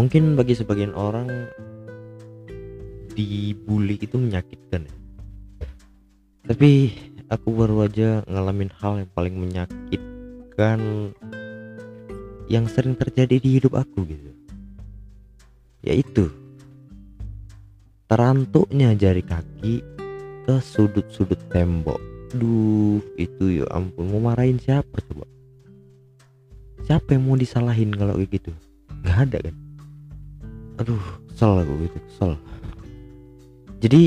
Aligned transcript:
mungkin 0.00 0.32
bagi 0.32 0.56
sebagian 0.56 0.96
orang 0.96 1.28
dibully 3.12 4.00
itu 4.00 4.16
menyakitkan 4.16 4.88
ya. 4.88 4.96
tapi 6.48 6.96
aku 7.28 7.52
baru 7.52 7.84
aja 7.84 8.24
ngalamin 8.24 8.72
hal 8.80 9.04
yang 9.04 9.10
paling 9.12 9.36
menyakitkan 9.36 11.12
yang 12.48 12.64
sering 12.64 12.96
terjadi 12.96 13.36
di 13.36 13.60
hidup 13.60 13.76
aku 13.76 14.08
gitu. 14.08 14.32
Yaitu 15.84 16.32
terantuknya 18.08 18.96
jari 18.96 19.20
kaki 19.20 19.84
ke 20.48 20.54
sudut-sudut 20.64 21.38
tembok. 21.52 22.00
Duh 22.32 23.04
itu 23.20 23.60
ya 23.60 23.68
ampun 23.68 24.08
mau 24.16 24.32
marahin 24.32 24.56
siapa 24.56 24.96
coba? 25.12 25.28
Siapa 26.88 27.12
yang 27.12 27.28
mau 27.28 27.36
disalahin 27.36 27.92
kalau 27.92 28.16
kayak 28.16 28.40
gitu? 28.40 28.50
Nggak 29.04 29.18
ada 29.28 29.38
kan 29.44 29.69
aduh 30.80 31.04
kesel 31.28 31.60
aku 31.60 31.72
gitu 31.84 31.98
kesel. 32.08 32.32
Jadi 33.80 34.02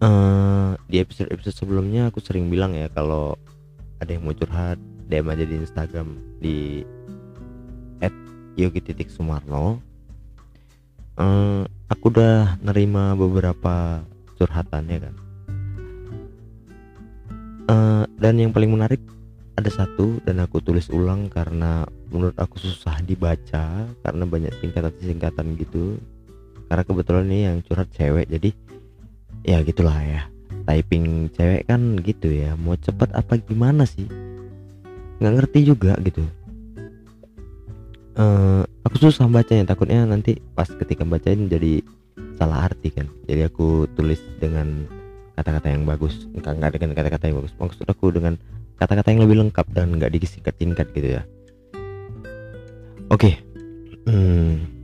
uh, 0.00 0.72
di 0.88 0.96
episode 1.00 1.28
episode 1.28 1.56
sebelumnya 1.56 2.08
aku 2.08 2.24
sering 2.24 2.48
bilang 2.48 2.72
ya 2.72 2.88
kalau 2.92 3.36
ada 4.00 4.10
yang 4.16 4.24
mau 4.24 4.32
curhat 4.32 4.80
DM 5.08 5.28
aja 5.28 5.44
di 5.44 5.54
Instagram 5.60 6.08
di 6.40 6.56
yogi 8.58 8.82
titik 8.82 9.06
sumarno. 9.06 9.78
Uh, 11.14 11.62
aku 11.86 12.10
udah 12.10 12.58
nerima 12.58 13.14
beberapa 13.14 14.02
curhatannya 14.34 14.98
kan. 14.98 15.14
Uh, 17.68 18.04
dan 18.18 18.34
yang 18.42 18.50
paling 18.50 18.74
menarik 18.74 18.98
ada 19.58 19.70
satu 19.74 20.22
dan 20.22 20.38
aku 20.38 20.62
tulis 20.62 20.86
ulang 20.94 21.26
karena 21.26 21.82
menurut 22.14 22.38
aku 22.38 22.62
susah 22.62 23.02
dibaca 23.02 23.90
karena 23.90 24.24
banyak 24.24 24.54
singkatan-singkatan 24.62 25.58
gitu. 25.58 25.98
Karena 26.70 26.86
kebetulan 26.86 27.26
ini 27.26 27.40
yang 27.50 27.56
curhat 27.66 27.90
cewek 27.90 28.30
jadi 28.30 28.54
ya 29.42 29.58
gitulah 29.66 29.98
ya. 29.98 30.30
Typing 30.62 31.34
cewek 31.34 31.66
kan 31.66 31.98
gitu 32.06 32.30
ya 32.30 32.54
mau 32.54 32.78
cepet 32.78 33.10
apa 33.18 33.42
gimana 33.42 33.82
sih? 33.82 34.06
Nggak 35.18 35.34
ngerti 35.42 35.58
juga 35.66 35.98
gitu. 36.06 36.22
Uh, 38.18 38.62
aku 38.86 39.10
susah 39.10 39.26
bacanya 39.30 39.74
takutnya 39.74 40.02
nanti 40.06 40.38
pas 40.54 40.66
ketika 40.66 41.02
bacain 41.02 41.50
jadi 41.50 41.82
salah 42.38 42.70
arti 42.70 42.94
kan. 42.94 43.10
Jadi 43.26 43.42
aku 43.42 43.90
tulis 43.98 44.22
dengan 44.38 44.86
kata-kata 45.34 45.70
yang 45.70 45.82
bagus 45.82 46.30
enggak 46.34 46.54
enggak 46.54 46.70
dengan 46.78 46.90
kata-kata 46.94 47.24
yang 47.26 47.36
bagus. 47.42 47.54
Maksud 47.58 47.86
aku 47.90 48.14
dengan 48.14 48.38
kata-kata 48.78 49.10
yang 49.10 49.26
lebih 49.26 49.42
lengkap 49.42 49.66
dan 49.74 49.98
nggak 49.98 50.14
disingkat-singkat 50.14 50.86
gitu 50.94 51.18
ya. 51.18 51.22
Oke. 53.10 53.18
Okay. 53.18 53.34
hmm. 54.06 54.78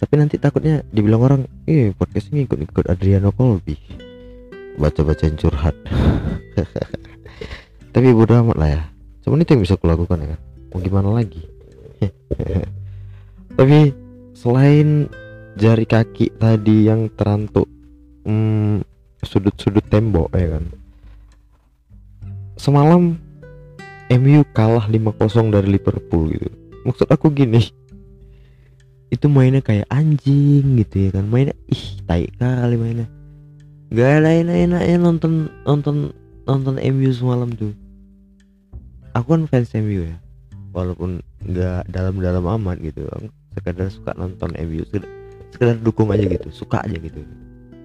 tapi 0.00 0.16
nanti 0.16 0.40
takutnya 0.40 0.80
dibilang 0.88 1.20
orang 1.20 1.42
eh 1.68 1.92
podcast 1.92 2.32
ini 2.32 2.48
ikut-ikut 2.48 2.88
Adriano 2.88 3.30
Colby. 3.30 3.76
Baca-bacain 4.80 5.36
curhat. 5.36 5.76
Tapi 7.94 8.08
bodo 8.16 8.32
amat 8.32 8.56
lah 8.56 8.70
ya. 8.72 8.82
Cuman 9.20 9.44
itu 9.44 9.52
yang 9.52 9.62
bisa 9.62 9.76
kulakukan 9.76 10.24
ya 10.24 10.28
kan. 10.32 10.40
Mau 10.72 10.80
gimana 10.80 11.08
lagi? 11.12 11.44
Tapi 13.60 13.92
selain 14.32 15.12
jari 15.60 15.84
kaki 15.84 16.40
tadi 16.40 16.88
yang 16.88 17.12
terantuk 17.12 17.68
hmm, 18.24 18.80
sudut-sudut 19.20 19.84
tembok 19.92 20.32
ya 20.32 20.56
kan 20.56 20.64
semalam 22.60 23.16
MU 24.12 24.44
kalah 24.52 24.84
5-0 24.84 25.48
dari 25.48 25.80
Liverpool 25.80 26.36
gitu. 26.36 26.48
Maksud 26.84 27.08
aku 27.08 27.32
gini 27.32 27.72
itu 29.10 29.26
mainnya 29.26 29.64
kayak 29.64 29.88
anjing 29.88 30.76
gitu 30.84 31.08
ya 31.08 31.10
kan. 31.16 31.24
Mainnya 31.24 31.56
ih 31.72 31.84
tai 32.04 32.28
kali 32.36 32.76
mainnya. 32.76 33.08
Gak 33.90 34.22
ada 34.22 34.30
enak-enaknya 34.30 34.96
nonton 35.00 35.50
nonton 35.64 35.96
nonton 36.44 36.76
MU 36.78 37.10
semalam 37.10 37.48
tuh. 37.56 37.72
Aku 39.16 39.34
kan 39.34 39.48
fans 39.48 39.72
MU 39.74 40.06
ya 40.06 40.16
walaupun 40.70 41.18
nggak 41.42 41.90
dalam-dalam 41.90 42.44
amat 42.60 42.78
gitu. 42.84 43.08
Sekedar 43.56 43.88
suka 43.90 44.14
nonton 44.14 44.54
MU 44.54 44.86
sekedar, 44.86 45.10
sekedar 45.50 45.76
dukung 45.82 46.12
aja 46.14 46.22
gitu 46.28 46.52
suka 46.54 46.84
aja 46.86 46.94
gitu. 46.94 47.24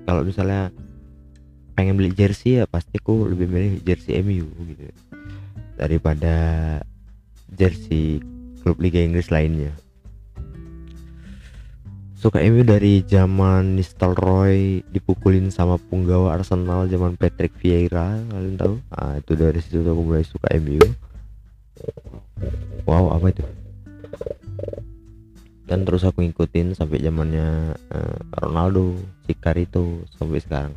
Kalau 0.05 0.21
misalnya 0.21 0.69
pengen 1.75 1.99
beli 1.99 2.15
jersey 2.15 2.63
ya 2.63 2.65
pasti 2.65 2.97
aku 2.97 3.27
lebih 3.29 3.51
milih 3.51 3.73
jersey 3.83 4.23
MU 4.23 4.47
gitu. 4.65 4.89
Daripada 5.75 6.35
jersey 7.51 8.23
klub 8.63 8.79
Liga 8.79 9.03
Inggris 9.03 9.29
lainnya. 9.29 9.75
Suka 12.15 12.41
MU 12.41 12.65
dari 12.65 13.05
zaman 13.05 13.77
Nistelrooy 13.77 14.81
dipukulin 14.89 15.53
sama 15.53 15.77
punggawa 15.77 16.33
Arsenal 16.39 16.89
zaman 16.89 17.19
Patrick 17.19 17.53
Vieira 17.61 18.17
kalian 18.33 18.57
tahu? 18.57 18.75
Ah 18.89 19.21
itu 19.21 19.37
dari 19.37 19.61
situ 19.61 19.85
aku 19.85 20.01
mulai 20.01 20.25
suka 20.25 20.49
MU 20.57 20.81
wow 22.85 23.17
apa 23.17 23.33
itu? 23.33 23.43
Dan 25.65 25.81
terus 25.81 26.05
aku 26.05 26.21
ngikutin 26.21 26.77
sampai 26.77 27.01
zamannya 27.01 27.73
uh, 27.89 28.17
Ronaldo, 28.37 28.93
Cicarito 29.25 30.05
sampai 30.13 30.37
sekarang. 30.37 30.73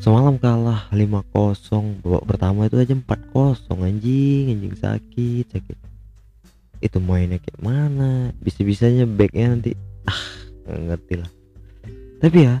Semalam 0.00 0.36
kalah 0.40 0.88
5-0 0.92 2.00
babak 2.04 2.24
pertama 2.24 2.68
itu 2.68 2.76
aja 2.80 2.96
4-0 2.96 3.84
anjing 3.84 4.44
anjing 4.52 4.74
sakit 4.76 5.46
sakit. 5.52 5.78
Itu 6.80 7.00
mainnya 7.00 7.40
kayak 7.40 7.60
mana? 7.60 8.32
Bisa-bisanya 8.40 9.04
backnya 9.08 9.56
nanti 9.56 9.70
ah 10.04 10.24
nggak 10.64 10.80
ngerti 10.88 11.14
lah. 11.20 11.30
Tapi 12.20 12.38
ya 12.40 12.54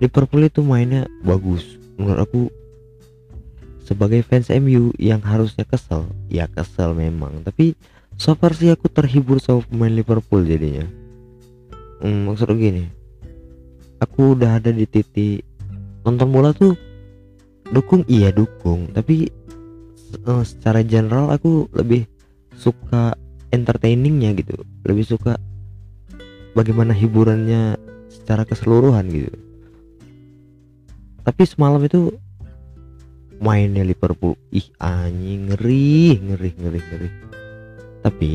Liverpool 0.00 0.44
itu 0.44 0.60
mainnya 0.64 1.04
bagus. 1.24 1.64
Menurut 2.00 2.20
aku 2.24 2.40
sebagai 3.84 4.24
fans 4.24 4.48
MU 4.48 4.92
yang 4.96 5.20
harusnya 5.20 5.68
kesel 5.68 6.08
ya 6.32 6.48
kesel 6.48 6.96
memang. 6.96 7.44
Tapi 7.44 7.76
so 8.16 8.32
far 8.36 8.56
sih 8.56 8.72
aku 8.72 8.88
terhibur 8.88 9.40
sama 9.40 9.64
pemain 9.68 9.92
Liverpool 9.92 10.44
jadinya. 10.44 10.84
Hmm, 12.00 12.28
maksud 12.28 12.56
gini 12.56 13.00
aku 14.00 14.34
udah 14.34 14.58
ada 14.58 14.72
di 14.72 14.88
titik 14.88 15.44
nonton 16.10 16.28
bola 16.34 16.50
tuh 16.50 16.74
dukung? 17.70 18.02
Iya 18.10 18.34
dukung. 18.34 18.90
Tapi 18.90 19.30
uh, 20.26 20.42
secara 20.42 20.82
general 20.82 21.30
aku 21.30 21.70
lebih 21.70 22.04
suka 22.58 23.14
entertainingnya 23.54 24.34
gitu. 24.34 24.58
Lebih 24.82 25.06
suka 25.06 25.38
bagaimana 26.58 26.90
hiburannya 26.90 27.78
secara 28.10 28.42
keseluruhan 28.42 29.06
gitu. 29.14 29.32
Tapi 31.22 31.42
semalam 31.46 31.78
itu 31.86 32.10
mainnya 33.38 33.86
Liverpool. 33.86 34.34
Ih 34.50 34.66
anjing 34.82 35.54
ngeri 35.54 36.18
ngeri 36.18 36.50
ngeri 36.58 36.80
ngeri. 36.82 37.08
Tapi 38.02 38.32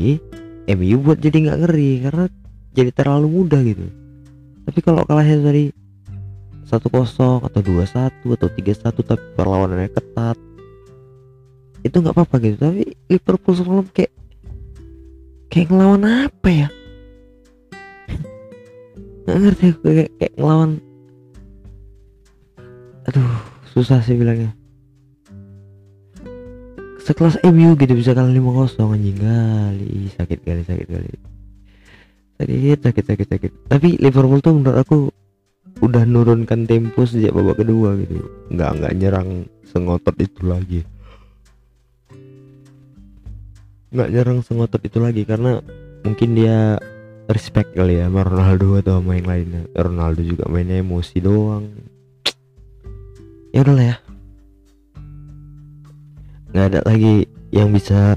MU 0.66 0.96
buat 1.04 1.20
jadi 1.20 1.36
nggak 1.46 1.58
ngeri 1.62 1.90
karena 2.08 2.24
jadi 2.72 2.90
terlalu 2.90 3.26
mudah 3.30 3.60
gitu. 3.62 3.86
Tapi 4.66 4.78
kalau 4.82 5.06
kalahnya 5.06 5.38
dari 5.44 5.70
satu 6.66 6.90
kosong 6.90 7.46
atau 7.46 7.60
dua 7.62 7.86
satu 7.86 8.34
atau 8.34 8.50
tiga 8.50 8.74
satu 8.74 9.06
tapi 9.06 9.22
perlawanannya 9.38 9.86
ketat. 9.94 10.34
Itu 11.86 12.02
nggak 12.02 12.18
apa-apa 12.18 12.34
gitu 12.42 12.58
tapi 12.58 12.82
Liverpool 13.06 13.54
semalam 13.54 13.86
kayak 13.94 14.10
kayak 15.46 15.70
ngelawan 15.70 16.02
apa 16.26 16.48
ya? 16.50 16.68
Nggak 19.26 19.38
ngerti 19.38 19.66
kayak, 19.78 20.08
kayak 20.18 20.32
ngelawan 20.34 20.70
aduh 23.06 23.30
susah 23.70 24.02
sih 24.02 24.18
bilangnya. 24.18 24.50
Sekelas 27.06 27.38
MU 27.46 27.78
gitu 27.78 27.94
bisa 27.94 28.10
kalah 28.18 28.34
5-0 28.34 28.82
anjing 28.82 29.18
kali 29.22 30.10
sakit 30.18 30.38
kali 30.42 30.62
sakit 30.66 30.86
kali 30.90 31.10
sakit 32.42 32.78
sakit 32.82 33.04
sakit 33.06 33.26
sakit. 33.30 33.52
Tapi 33.70 33.88
Liverpool 34.02 34.42
tuh 34.42 34.58
menurut 34.58 34.82
aku 34.82 35.14
udah 35.84 36.08
nurunkan 36.08 36.64
tempo 36.64 37.04
sejak 37.04 37.36
babak 37.36 37.60
kedua 37.60 37.96
gitu. 38.00 38.24
Nggak 38.48 38.70
nggak 38.80 38.94
nyerang 38.96 39.28
sengotot 39.68 40.16
itu 40.16 40.40
lagi. 40.48 40.80
Nggak 43.92 44.08
nyerang 44.12 44.40
sengotot 44.40 44.80
itu 44.80 44.98
lagi 45.00 45.22
karena 45.28 45.60
mungkin 46.04 46.32
dia 46.32 46.80
respect 47.28 47.74
kali 47.74 47.98
ya 48.00 48.08
sama 48.08 48.24
Ronaldo 48.24 48.80
atau 48.80 49.04
main 49.04 49.24
lainnya. 49.26 49.68
Ronaldo 49.76 50.24
juga 50.24 50.48
mainnya 50.48 50.80
emosi 50.80 51.16
doang. 51.20 51.68
Ya 53.52 53.60
udahlah 53.64 53.86
ya. 53.92 53.96
Nggak 56.56 56.66
ada 56.72 56.80
lagi 56.88 57.28
yang 57.52 57.68
bisa 57.68 58.16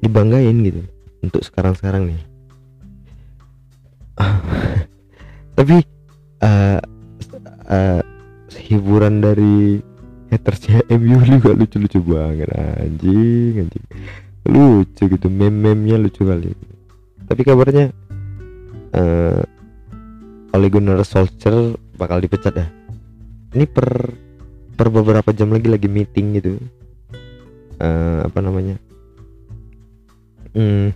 dibanggain 0.00 0.56
gitu 0.64 0.82
untuk 1.20 1.44
sekarang-sekarang 1.44 2.16
nih. 2.16 2.22
Tapi 5.56 5.99
uh, 6.44 6.80
uh, 7.68 8.00
hiburan 8.56 9.22
dari 9.22 9.80
hatersnya 10.30 10.86
MU 10.94 11.20
juga 11.38 11.50
lucu-lucu 11.54 11.98
banget 12.02 12.50
anjing 12.54 13.66
anjing. 13.66 13.84
Lucu 14.48 15.02
gitu 15.06 15.28
meme-memnya 15.28 16.00
lucu 16.00 16.24
kali. 16.24 16.56
Tapi 17.28 17.40
kabarnya 17.44 17.92
uh, 18.96 19.42
Ole 20.56 20.66
Gunnar 20.66 21.04
Solskjaer 21.06 21.76
bakal 21.94 22.24
dipecat 22.24 22.54
ya? 22.56 22.66
Ini 23.54 23.66
per 23.70 23.86
per 24.74 24.88
beberapa 24.88 25.30
jam 25.36 25.52
lagi 25.52 25.68
lagi 25.68 25.86
meeting 25.86 26.26
gitu. 26.40 26.56
Uh, 27.80 28.26
apa 28.26 28.38
namanya? 28.42 28.76
Hmm, 30.50 30.90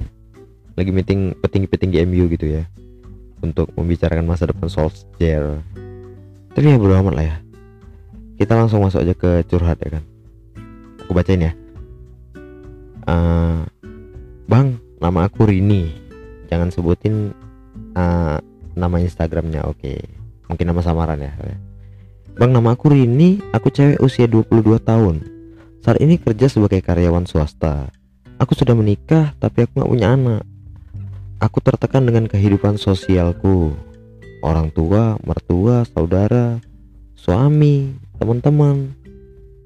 lagi 0.75 0.91
meeting 0.91 1.39
petinggi-petinggi 1.39 2.03
MU 2.11 2.27
gitu 2.27 2.59
ya 2.59 2.67
untuk 3.45 3.69
membicarakan 3.77 4.25
masa 4.25 4.49
depan 4.49 4.73
Solskjaer. 4.73 5.61
Tapi 6.57 6.65
ya 6.65 6.81
bodo 6.81 6.97
amat 6.97 7.15
lah 7.15 7.25
ya. 7.29 7.37
Kita 8.41 8.57
langsung 8.57 8.81
masuk 8.81 9.05
aja 9.05 9.15
ke 9.15 9.45
curhat 9.47 9.79
ya 9.85 10.01
kan. 10.01 10.05
Aku 11.05 11.13
bacain 11.13 11.45
ya. 11.45 11.53
Uh, 13.05 13.69
bang 14.49 14.81
nama 14.99 15.29
aku 15.29 15.45
Rini. 15.45 15.93
Jangan 16.49 16.73
sebutin 16.73 17.37
uh, 17.95 18.41
nama 18.73 18.97
Instagramnya 18.99 19.69
oke. 19.69 19.79
Okay. 19.79 20.01
mungkin 20.45 20.69
nama 20.69 20.85
samaran 20.85 21.17
ya 21.25 21.33
Bang 22.35 22.51
nama 22.51 22.75
aku 22.75 22.91
Rini. 22.91 23.43
Aku 23.53 23.69
cewek 23.69 24.01
usia 24.01 24.25
22 24.27 24.81
tahun. 24.83 25.17
Saat 25.85 26.01
ini 26.01 26.17
kerja 26.17 26.49
sebagai 26.49 26.81
karyawan 26.81 27.29
swasta. 27.29 27.93
Aku 28.41 28.57
sudah 28.57 28.75
menikah 28.75 29.37
tapi 29.39 29.69
aku 29.69 29.85
gak 29.85 29.91
punya 29.91 30.17
anak 30.17 30.43
aku 31.39 31.59
tertekan 31.63 32.07
dengan 32.07 32.31
kehidupan 32.31 32.79
sosialku 32.79 33.75
orang 34.45 34.69
tua, 34.77 35.17
mertua, 35.25 35.89
saudara, 35.89 36.61
suami, 37.17 37.97
teman-teman. 38.21 38.93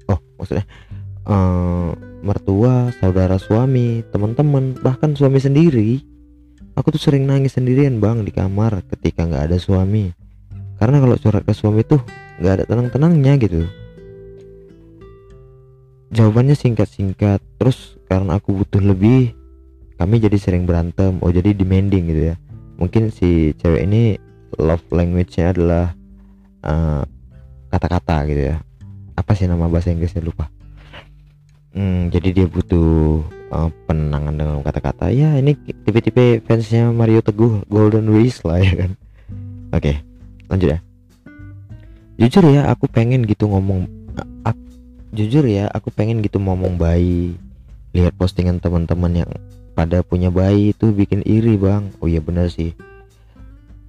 Oh, 0.07 0.19
maksudnya 0.39 0.65
uh, 1.27 1.91
mertua, 2.23 2.95
saudara 2.97 3.35
suami, 3.35 4.01
teman-teman, 4.09 4.79
bahkan 4.79 5.11
suami 5.13 5.43
sendiri. 5.43 5.99
Aku 6.79 6.95
tuh 6.95 7.01
sering 7.01 7.27
nangis 7.27 7.59
sendirian 7.59 7.99
bang 7.99 8.23
di 8.23 8.31
kamar 8.31 8.79
ketika 8.87 9.27
nggak 9.27 9.51
ada 9.51 9.57
suami. 9.59 10.15
Karena 10.79 11.03
kalau 11.03 11.19
curhat 11.19 11.43
ke 11.43 11.51
suami 11.51 11.83
tuh 11.83 11.99
nggak 12.39 12.53
ada 12.55 12.63
tenang-tenangnya 12.63 13.33
gitu. 13.35 13.67
Jawabannya 16.15 16.55
singkat-singkat. 16.55 17.43
Terus 17.59 17.99
karena 18.07 18.39
aku 18.39 18.63
butuh 18.63 18.79
lebih, 18.79 19.35
kami 19.99 20.23
jadi 20.23 20.39
sering 20.39 20.63
berantem. 20.63 21.19
Oh 21.19 21.29
jadi 21.29 21.51
demanding 21.51 22.07
gitu 22.07 22.21
ya. 22.31 22.35
Mungkin 22.79 23.11
si 23.11 23.51
cewek 23.59 23.83
ini 23.83 24.15
love 24.55 24.87
language-nya 24.89 25.51
adalah 25.51 25.91
eh, 26.63 27.03
kata-kata 27.67 28.23
gitu 28.31 28.41
ya. 28.55 28.63
Apa 29.19 29.35
sih 29.35 29.51
nama 29.51 29.67
bahasa 29.67 29.91
Inggrisnya? 29.91 30.23
Lupa. 30.23 30.47
Hmm, 31.75 32.09
jadi 32.09 32.33
dia 32.33 32.45
butuh 32.49 33.21
uh, 33.53 33.69
penenangan 33.85 34.33
dengan 34.33 34.55
kata-kata. 34.65 35.13
Ya 35.13 35.37
ini 35.37 35.53
tipe-tipe 35.85 36.41
fansnya 36.47 36.89
Mario 36.89 37.21
Teguh 37.21 37.61
Golden 37.69 38.09
Wish 38.09 38.41
lah 38.41 38.57
ya 38.57 38.73
kan? 38.87 38.91
Oke 39.69 39.77
okay, 39.77 39.95
lanjut 40.49 40.69
ya. 40.73 40.79
Jujur 42.19 42.43
ya 42.49 42.67
aku 42.73 42.89
pengen 42.89 43.23
gitu 43.29 43.45
ngomong 43.45 43.85
uh, 44.17 44.55
jujur 45.13 45.45
ya 45.45 45.69
aku 45.69 45.89
pengen 45.93 46.21
gitu 46.25 46.41
ngomong 46.41 46.77
bayi 46.77 47.37
lihat 47.93 48.13
postingan 48.17 48.61
teman-teman 48.61 49.25
yang 49.25 49.31
pada 49.79 50.03
punya 50.03 50.27
bayi 50.27 50.75
itu 50.75 50.91
bikin 50.91 51.23
iri 51.23 51.55
bang. 51.55 51.87
Oh 52.03 52.11
iya 52.11 52.19
bener 52.19 52.51
sih. 52.51 52.75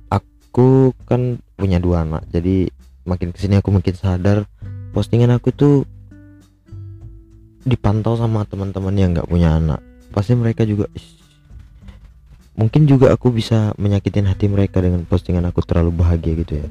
Aku 0.07 0.95
kan 1.03 1.43
punya 1.59 1.83
dua 1.83 2.07
anak 2.07 2.31
jadi 2.31 2.71
makin 3.03 3.35
ke 3.35 3.43
sini 3.43 3.59
aku 3.59 3.75
makin 3.75 3.99
sadar 3.99 4.47
postingan 4.95 5.35
aku 5.35 5.51
tuh 5.51 5.83
dipantau 7.67 8.15
sama 8.15 8.47
teman-teman 8.47 8.95
yang 8.95 9.11
nggak 9.19 9.27
punya 9.27 9.59
anak. 9.59 9.83
Pasti 10.15 10.39
mereka 10.39 10.63
juga 10.63 10.87
mungkin 12.55 12.87
juga 12.87 13.11
aku 13.11 13.35
bisa 13.35 13.75
menyakitin 13.75 14.31
hati 14.31 14.47
mereka 14.47 14.79
dengan 14.79 15.03
postingan 15.03 15.43
aku 15.51 15.59
terlalu 15.67 15.91
bahagia 16.07 16.39
gitu 16.39 16.55
ya. 16.63 16.69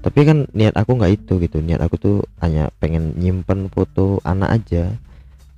Tapi 0.00 0.24
kan 0.24 0.48
niat 0.56 0.72
aku 0.80 0.96
nggak 0.96 1.12
itu 1.12 1.44
gitu. 1.44 1.60
Niat 1.60 1.84
aku 1.84 2.00
tuh 2.00 2.16
hanya 2.40 2.72
pengen 2.80 3.12
nyimpen 3.20 3.68
foto 3.68 4.24
anak 4.24 4.64
aja. 4.64 4.96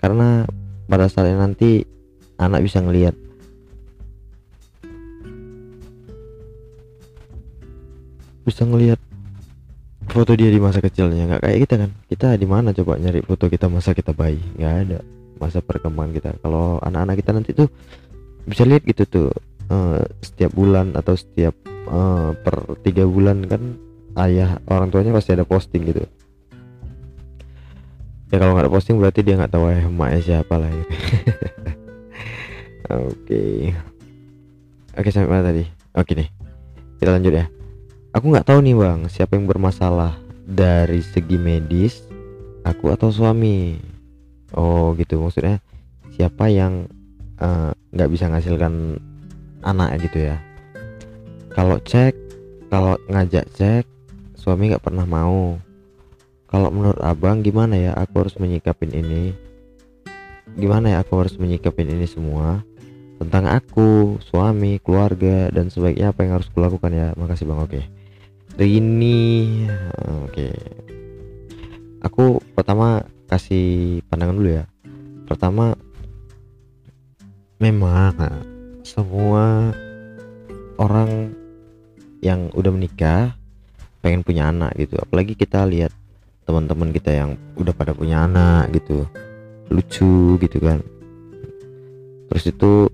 Karena 0.03 0.51
pada 0.91 1.07
saatnya 1.07 1.47
nanti 1.47 2.00
anak 2.41 2.65
bisa 2.65 2.81
ngelihat 2.81 3.13
bisa 8.41 8.65
ngelihat 8.65 8.99
foto 10.11 10.35
dia 10.35 10.51
di 10.51 10.59
masa 10.59 10.83
kecilnya. 10.83 11.31
Nggak 11.31 11.43
kayak 11.47 11.59
kita 11.65 11.75
kan. 11.87 11.91
Kita 12.11 12.27
di 12.35 12.47
mana 12.51 12.75
coba 12.75 12.99
nyari 12.99 13.23
foto 13.23 13.47
kita 13.47 13.71
masa 13.71 13.95
kita 13.95 14.11
bayi? 14.11 14.43
Nggak 14.59 14.75
ada. 14.87 14.99
Masa 15.39 15.63
perkembangan 15.63 16.13
kita. 16.13 16.31
Kalau 16.43 16.83
anak-anak 16.83 17.17
kita 17.23 17.31
nanti 17.31 17.51
tuh 17.55 17.69
bisa 18.45 18.67
lihat 18.67 18.83
gitu 18.83 19.07
tuh 19.07 19.29
uh, 19.71 20.03
setiap 20.19 20.51
bulan 20.51 20.99
atau 20.99 21.15
setiap 21.15 21.55
uh, 21.87 22.35
per 22.43 22.75
tiga 22.83 23.07
bulan 23.07 23.47
kan 23.47 23.79
ayah 24.27 24.59
orang 24.67 24.91
tuanya 24.91 25.15
pasti 25.15 25.31
ada 25.37 25.47
posting 25.47 25.87
gitu. 25.87 26.03
Ya 28.31 28.39
kalau 28.39 28.55
nggak 28.55 28.67
ada 28.67 28.75
posting 28.75 28.99
berarti 28.99 29.23
dia 29.23 29.39
nggak 29.39 29.53
tahu 29.55 29.71
ayah 29.71 29.87
emaknya 29.87 30.21
siapa 30.21 30.55
lah 30.59 30.71
gitu. 30.71 30.95
oke. 32.99 33.43
Oke 34.99 35.09
sampai 35.15 35.31
mana 35.31 35.51
tadi? 35.51 35.65
Oke 35.95 36.15
nih 36.19 36.41
kita 37.01 37.17
lanjut 37.17 37.33
ya. 37.33 37.49
Aku 38.13 38.29
nggak 38.29 38.45
tahu 38.45 38.61
nih 38.61 38.77
bang 38.77 39.01
siapa 39.09 39.41
yang 39.41 39.49
bermasalah 39.49 40.21
dari 40.45 41.01
segi 41.01 41.41
medis 41.41 42.05
aku 42.61 42.93
atau 42.93 43.09
suami. 43.09 43.81
Oh 44.53 44.93
gitu. 45.01 45.17
Maksudnya 45.17 45.65
siapa 46.13 46.53
yang 46.53 46.85
eh, 47.41 47.73
nggak 47.73 48.09
uh, 48.09 48.13
bisa 48.13 48.29
menghasilkan 48.29 49.01
anak 49.65 50.05
gitu 50.05 50.29
ya. 50.29 50.37
Kalau 51.57 51.81
cek 51.81 52.13
kalau 52.69 53.01
ngajak 53.09 53.49
cek 53.57 53.89
suami 54.37 54.69
nggak 54.69 54.85
pernah 54.85 55.09
mau. 55.09 55.57
Kalau 56.51 56.69
menurut 56.69 57.01
abang 57.01 57.41
gimana 57.41 57.79
ya 57.79 57.93
aku 57.97 58.27
harus 58.27 58.37
menyikapin 58.37 58.93
ini? 58.93 59.33
Gimana 60.59 60.99
ya 60.99 61.07
aku 61.07 61.15
harus 61.23 61.39
menyikapin 61.39 61.89
ini 61.95 62.05
semua 62.11 62.61
tentang 63.21 63.45
aku, 63.53 64.17
suami, 64.25 64.81
keluarga, 64.81 65.53
dan 65.53 65.69
sebaiknya 65.69 66.17
apa 66.17 66.25
yang 66.25 66.41
harus 66.41 66.49
kulakukan 66.49 66.91
ya. 66.91 67.13
Makasih 67.21 67.45
bang, 67.45 67.61
oke. 67.61 67.71
Okay. 67.71 67.85
Rini 68.61 69.65
oke 70.05 70.37
okay. 70.37 70.53
aku 72.05 72.45
pertama 72.53 73.01
kasih 73.25 74.03
pandangan 74.11 74.37
dulu 74.37 74.51
ya 74.53 74.69
pertama 75.25 75.73
memang 77.57 78.13
semua 78.85 79.73
orang 80.77 81.33
yang 82.21 82.53
udah 82.53 82.69
menikah 82.69 83.33
pengen 84.05 84.21
punya 84.27 84.53
anak 84.53 84.77
gitu 84.77 85.01
apalagi 85.01 85.33
kita 85.33 85.65
lihat 85.65 85.97
teman-teman 86.45 86.93
kita 86.93 87.17
yang 87.17 87.41
udah 87.57 87.73
pada 87.73 87.97
punya 87.97 88.29
anak 88.29 88.77
gitu 88.77 89.09
lucu 89.73 90.37
gitu 90.37 90.59
kan 90.61 90.85
terus 92.29 92.45
itu 92.45 92.93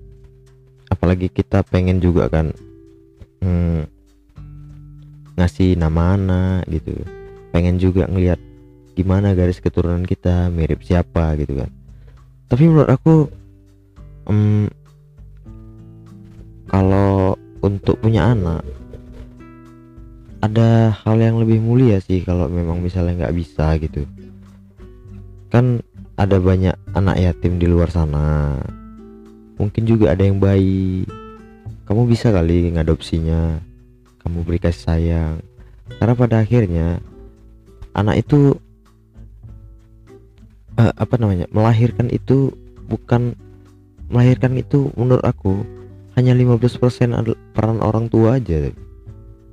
apalagi 0.97 1.29
kita 1.29 1.61
pengen 1.61 2.01
juga 2.01 2.25
kan 2.25 2.49
hmm, 3.45 3.85
ngasih 5.37 5.77
nama 5.77 6.17
anak 6.17 6.65
gitu. 6.73 6.97
Pengen 7.53 7.77
juga 7.77 8.09
ngelihat 8.09 8.41
gimana 8.97 9.37
garis 9.37 9.61
keturunan 9.61 10.01
kita 10.01 10.49
mirip 10.49 10.81
siapa 10.81 11.37
gitu 11.37 11.61
kan. 11.61 11.69
Tapi 12.49 12.63
menurut 12.65 12.89
aku 12.89 13.29
um, 14.25 14.65
kalau 16.65 17.37
untuk 17.61 18.01
punya 18.01 18.33
anak 18.33 18.65
ada 20.41 20.93
hal 20.93 21.17
yang 21.21 21.37
lebih 21.37 21.61
mulia 21.61 22.01
sih 22.01 22.25
kalau 22.25 22.49
memang 22.49 22.81
misalnya 22.81 23.25
nggak 23.25 23.37
bisa 23.37 23.77
gitu. 23.77 24.09
Kan 25.53 25.85
ada 26.17 26.41
banyak 26.41 26.73
anak 26.97 27.21
yatim 27.21 27.61
di 27.61 27.69
luar 27.69 27.93
sana 27.93 28.57
mungkin 29.57 29.83
juga 29.83 30.13
ada 30.13 30.23
yang 30.23 30.37
bayi. 30.37 31.03
Kamu 31.85 32.05
bisa 32.07 32.29
kali 32.31 32.71
ngadopsinya. 32.73 33.59
Kamu 34.21 34.45
beri 34.45 34.61
kasih 34.61 34.83
sayang. 34.85 35.35
Karena 35.97 36.13
pada 36.13 36.35
akhirnya 36.43 36.99
anak 37.95 38.27
itu 38.27 38.55
uh, 40.77 40.93
apa 40.93 41.15
namanya 41.17 41.49
melahirkan 41.49 42.07
itu 42.13 42.53
bukan 42.87 43.33
melahirkan 44.07 44.55
itu 44.55 44.93
menurut 44.95 45.23
aku 45.25 45.65
hanya 46.15 46.33
15% 46.33 46.81
peran 47.53 47.77
orang 47.81 48.07
tua 48.07 48.41
aja. 48.41 48.71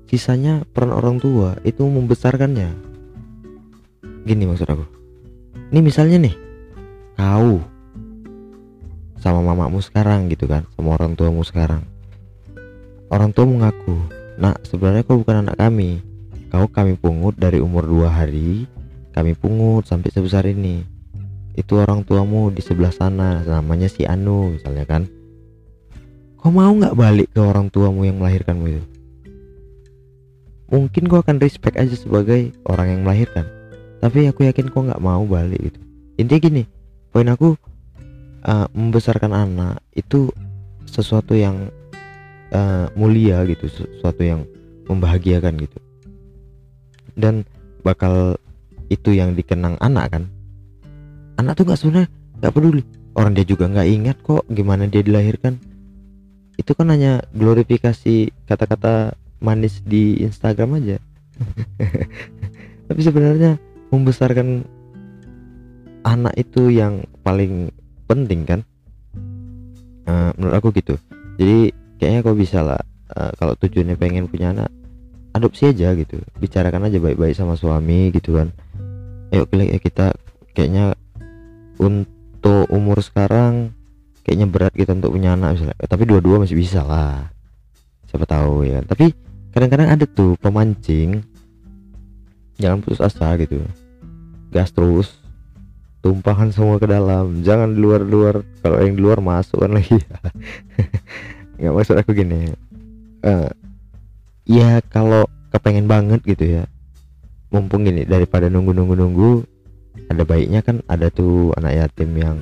Sisanya 0.09 0.63
peran 0.73 0.93
orang 0.93 1.19
tua 1.19 1.57
itu 1.65 1.85
membesarkannya. 1.85 2.71
Gini 4.25 4.45
maksud 4.49 4.69
aku. 4.69 4.85
Ini 5.73 5.81
misalnya 5.81 6.29
nih 6.29 6.35
kau 7.19 7.74
sama 9.25 9.41
mamamu 9.41 9.81
sekarang 9.81 10.29
gitu 10.29 10.45
kan 10.45 10.69
sama 10.77 11.01
orang 11.01 11.17
tuamu 11.17 11.41
sekarang 11.41 11.81
orang 13.09 13.33
tua 13.33 13.49
mengaku 13.49 13.97
Nak, 14.35 14.67
sebenarnya 14.67 15.07
kau 15.07 15.23
bukan 15.23 15.47
anak 15.47 15.55
kami. 15.63 16.03
Kau 16.51 16.67
kami 16.67 16.99
pungut 16.99 17.39
dari 17.39 17.63
umur 17.63 17.87
dua 17.87 18.11
hari. 18.11 18.67
Kami 19.15 19.39
pungut 19.39 19.87
sampai 19.87 20.11
sebesar 20.11 20.43
ini. 20.51 20.83
Itu 21.55 21.79
orang 21.79 22.03
tuamu 22.03 22.51
di 22.51 22.59
sebelah 22.59 22.91
sana, 22.91 23.47
namanya 23.47 23.87
si 23.87 24.03
Anu 24.03 24.59
misalnya 24.59 24.83
kan. 24.83 25.07
kau 26.45 26.53
mau 26.53 26.69
nggak 26.77 26.93
balik 26.93 27.33
ke 27.33 27.41
orang 27.41 27.73
tuamu 27.73 28.05
yang 28.05 28.21
melahirkanmu 28.21 28.69
itu 28.69 28.85
mungkin 30.69 31.09
kau 31.09 31.25
akan 31.25 31.41
respect 31.41 31.73
aja 31.81 31.97
sebagai 31.97 32.53
orang 32.69 32.93
yang 32.93 33.01
melahirkan 33.01 33.49
tapi 34.05 34.29
aku 34.29 34.45
yakin 34.45 34.69
kau 34.69 34.85
nggak 34.85 35.01
mau 35.01 35.25
balik 35.25 35.73
gitu 35.73 35.81
intinya 36.21 36.45
gini 36.45 36.63
poin 37.17 37.33
aku 37.33 37.57
uh, 38.45 38.67
membesarkan 38.73 39.33
anak 39.33 39.81
itu 39.97 40.29
sesuatu 40.89 41.35
yang 41.35 41.73
uh, 42.53 42.87
mulia 42.95 43.43
gitu 43.49 43.67
sesuatu 43.67 44.23
yang 44.23 44.45
membahagiakan 44.87 45.57
gitu. 45.59 45.79
Dan 47.17 47.49
bakal 47.83 48.37
itu 48.93 49.17
yang 49.17 49.33
dikenang 49.33 49.81
anak 49.81 50.15
kan. 50.15 50.25
Anak 51.41 51.59
tuh 51.59 51.65
nggak 51.67 51.81
sebenarnya 51.81 52.09
nggak 52.41 52.53
peduli. 52.55 52.83
Orang 53.15 53.33
dia 53.35 53.47
juga 53.47 53.71
nggak 53.71 53.89
ingat 53.89 54.17
kok 54.23 54.45
gimana 54.51 54.87
dia 54.87 55.01
dilahirkan. 55.01 55.59
Itu 56.55 56.75
kan 56.79 56.91
hanya 56.93 57.23
glorifikasi 57.35 58.31
kata-kata 58.47 59.19
manis 59.43 59.83
di 59.83 60.23
Instagram 60.23 60.79
aja. 60.79 60.99
Tapi 62.89 63.01
sebenarnya 63.01 63.59
membesarkan 63.91 64.63
anak 66.05 66.35
itu 66.37 66.71
yang 66.71 67.03
paling 67.25 67.73
penting 68.05 68.45
kan? 68.45 68.61
Uh, 70.05 70.31
menurut 70.37 70.55
aku 70.61 70.69
gitu. 70.77 71.01
Jadi 71.41 71.73
kayaknya 71.97 72.21
kau 72.21 72.37
bisa 72.37 72.61
lah 72.61 72.81
uh, 73.17 73.33
kalau 73.41 73.57
tujuannya 73.57 73.97
pengen 73.97 74.29
punya 74.29 74.53
anak 74.53 74.71
adopsi 75.35 75.75
aja 75.75 75.93
gitu. 75.99 76.23
Bicarakan 76.39 76.87
aja 76.89 76.99
baik-baik 77.03 77.35
sama 77.35 77.59
suami 77.59 78.15
gitu 78.15 78.39
kan. 78.39 78.55
Ayo 79.35 79.49
kita. 79.81 80.15
Kayaknya 80.55 80.95
untuk 81.83 82.71
umur 82.71 83.03
sekarang 83.03 83.75
kayaknya 84.23 84.47
berat 84.47 84.71
kita 84.71 84.95
untuk 84.95 85.19
punya 85.19 85.35
anak 85.35 85.59
misalnya. 85.59 85.75
Tapi 85.83 86.03
dua-dua 86.07 86.47
masih 86.47 86.55
bisa 86.55 86.87
lah. 86.87 87.35
Siapa 88.07 88.23
tahu 88.23 88.63
ya 88.63 88.79
kan? 88.79 88.95
Tapi 88.95 89.07
kadang-kadang 89.51 89.89
ada 89.91 90.05
tuh 90.07 90.39
pemancing 90.39 91.27
jangan 92.63 92.79
putus 92.79 93.03
asa 93.03 93.35
gitu. 93.43 93.67
Gas 94.55 94.71
terus 94.71 95.24
tumpahan 96.05 96.53
semua 96.53 96.77
ke 96.77 96.85
dalam. 96.85 97.41
Jangan 97.41 97.73
di 97.73 97.81
luar-luar. 97.81 98.45
Kalau 98.61 98.77
yang 98.85 98.93
di 98.93 99.01
luar 99.01 99.25
masuk 99.25 99.65
kan 99.65 99.73
lagi. 99.73 99.97
Nggak 101.59 101.73
maksud 101.73 101.97
aku 101.97 102.13
gini. 102.13 102.53
Uh, 103.25 103.49
ya 104.45 104.85
kalau 104.93 105.25
kepengen 105.49 105.89
banget 105.89 106.21
gitu 106.29 106.61
ya. 106.61 106.69
Mumpung 107.49 107.89
gini 107.89 108.05
daripada 108.05 108.53
nunggu-nunggu-nunggu 108.53 109.49
ada 110.11 110.27
baiknya 110.29 110.61
kan 110.61 110.85
ada 110.91 111.09
tuh 111.09 111.55
anak 111.57 111.73
yatim 111.87 112.11
yang 112.19 112.37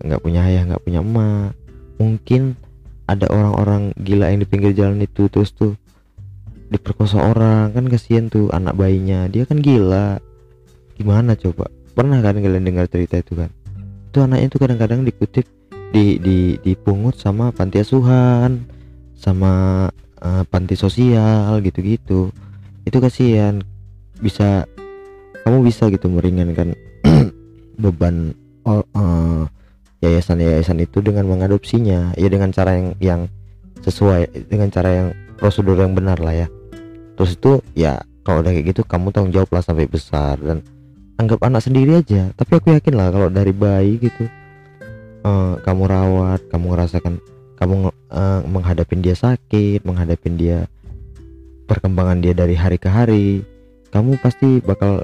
nggak 0.00 0.22
punya 0.24 0.40
ayah 0.48 0.64
nggak 0.64 0.80
punya 0.80 1.04
emak. 1.04 1.52
Mungkin 2.00 2.56
ada 3.04 3.28
orang-orang 3.28 3.92
gila 4.00 4.32
yang 4.32 4.40
di 4.40 4.48
pinggir 4.48 4.72
jalan 4.72 5.04
itu 5.04 5.28
terus 5.28 5.52
tuh 5.52 5.76
diperkosa 6.72 7.20
orang. 7.20 7.76
Kan 7.76 7.92
kasihan 7.92 8.32
tuh 8.32 8.48
anak 8.56 8.72
bayinya. 8.72 9.28
Dia 9.28 9.44
kan 9.44 9.60
gila. 9.60 10.16
Gimana 10.96 11.36
coba 11.36 11.75
pernah 11.96 12.20
kan 12.20 12.36
kalian 12.36 12.68
dengar 12.68 12.84
cerita 12.92 13.16
itu 13.16 13.32
kan? 13.32 13.48
Itu 14.12 14.20
anaknya 14.20 14.52
itu 14.52 14.58
kadang-kadang 14.60 15.00
dikutip 15.08 15.48
di 15.96 16.20
di 16.20 16.38
dipungut 16.60 17.16
sama 17.16 17.48
panti 17.56 17.80
asuhan 17.80 18.68
sama 19.16 19.86
uh, 20.20 20.44
panti 20.44 20.76
sosial 20.76 21.64
gitu-gitu. 21.64 22.28
Itu 22.84 22.96
kasihan. 23.00 23.64
Bisa 24.20 24.68
kamu 25.48 25.64
bisa 25.64 25.88
gitu 25.88 26.12
meringankan 26.12 26.76
beban 27.82 28.36
uh, 28.68 29.48
yayasan-yayasan 30.04 30.84
itu 30.84 31.00
dengan 31.00 31.24
mengadopsinya. 31.24 32.12
Ya 32.20 32.28
dengan 32.28 32.52
cara 32.52 32.76
yang 32.76 32.88
yang 33.00 33.20
sesuai 33.80 34.52
dengan 34.52 34.68
cara 34.68 34.88
yang 34.92 35.08
prosedur 35.40 35.80
yang 35.80 35.96
benar 35.96 36.20
lah 36.20 36.44
ya. 36.44 36.48
Terus 37.16 37.40
itu 37.40 37.64
ya 37.72 38.04
kalau 38.20 38.44
udah 38.44 38.52
kayak 38.52 38.76
gitu 38.76 38.82
kamu 38.84 39.08
tanggung 39.14 39.32
jawab 39.32 39.48
lah 39.56 39.64
sampai 39.64 39.88
besar 39.88 40.36
dan 40.44 40.60
anggap 41.16 41.40
anak 41.44 41.64
sendiri 41.64 42.00
aja. 42.00 42.32
Tapi 42.36 42.52
aku 42.56 42.66
yakin 42.76 42.94
lah 42.96 43.08
kalau 43.12 43.28
dari 43.32 43.52
bayi 43.52 44.00
gitu 44.00 44.28
uh, 45.24 45.58
kamu 45.64 45.82
rawat 45.88 46.40
kamu 46.52 46.64
ngerasakan 46.76 47.14
kamu 47.56 47.90
uh, 48.12 48.40
menghadapin 48.44 49.00
dia 49.00 49.16
sakit 49.16 49.80
menghadapin 49.82 50.36
dia 50.36 50.68
perkembangan 51.66 52.20
dia 52.20 52.36
dari 52.36 52.52
hari 52.52 52.76
ke 52.76 52.86
hari 52.86 53.40
kamu 53.90 54.20
pasti 54.20 54.60
bakal 54.60 55.00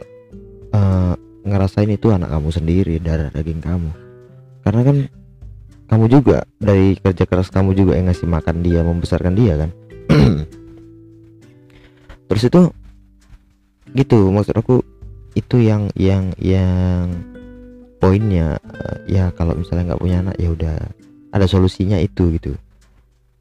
uh, 0.76 1.14
ngerasain 1.42 1.90
itu 1.90 2.12
anak 2.12 2.31
kamu 2.31 2.49
sendiri 2.54 2.95
darah 3.02 3.33
daging 3.33 3.64
kamu. 3.64 3.90
Karena 4.62 4.83
kan 4.87 4.97
kamu 5.90 6.04
juga 6.09 6.47
dari 6.57 6.95
kerja 6.97 7.25
keras 7.26 7.50
kamu 7.50 7.75
juga 7.75 7.99
yang 7.99 8.09
ngasih 8.09 8.28
makan 8.28 8.62
dia 8.62 8.81
membesarkan 8.85 9.35
dia 9.35 9.54
kan. 9.59 9.71
Terus 12.31 12.42
itu 12.47 12.62
gitu 13.92 14.33
maksud 14.33 14.57
aku 14.57 14.81
itu 15.33 15.65
yang 15.65 15.89
yang 15.97 16.33
yang 16.37 17.09
poinnya 18.03 18.59
uh, 18.67 18.97
ya 19.07 19.31
kalau 19.39 19.55
misalnya 19.55 19.95
nggak 19.95 20.03
punya 20.03 20.17
anak 20.27 20.37
ya 20.37 20.49
udah 20.53 20.77
ada 21.33 21.47
solusinya 21.49 21.97
itu 22.03 22.35
gitu. 22.37 22.53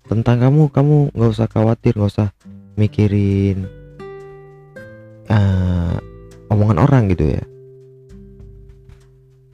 Tentang 0.08 0.38
kamu 0.40 0.72
kamu 0.72 0.96
nggak 1.12 1.32
usah 1.34 1.48
khawatir 1.50 1.98
nggak 1.98 2.12
usah 2.12 2.30
mikirin 2.78 3.68
uh, 5.28 5.98
omongan 6.54 6.80
orang 6.80 7.12
gitu 7.12 7.36
ya. 7.36 7.44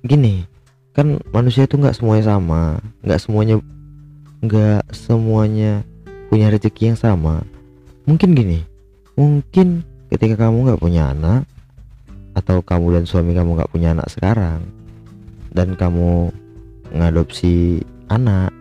Gini 0.05 0.45
kan 0.93 1.21
manusia 1.29 1.69
itu 1.69 1.77
nggak 1.77 1.93
semuanya 1.93 2.25
sama 2.35 2.81
nggak 3.05 3.21
semuanya 3.21 3.55
nggak 4.41 4.81
semuanya 4.93 5.81
punya 6.29 6.51
rezeki 6.53 6.93
yang 6.93 6.99
sama. 6.99 7.41
Mungkin 8.05 8.37
gini 8.37 8.61
mungkin 9.17 9.81
ketika 10.13 10.45
kamu 10.47 10.69
nggak 10.69 10.81
punya 10.81 11.09
anak 11.15 11.49
atau 12.37 12.61
kamu 12.61 13.01
dan 13.01 13.03
suami 13.09 13.33
kamu 13.33 13.57
nggak 13.57 13.71
punya 13.73 13.97
anak 13.97 14.13
sekarang? 14.13 14.61
Dan 15.49 15.73
kamu 15.73 16.29
ngadopsi 16.93 17.81
anak 18.13 18.53